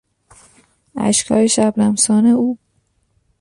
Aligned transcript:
اشکهای 0.95 1.47
شبنمسان 1.49 2.25
او 2.25 2.57